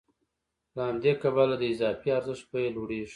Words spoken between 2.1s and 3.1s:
ارزښت بیه لوړېږي